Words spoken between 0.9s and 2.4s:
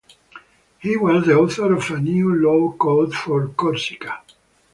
was the author of a new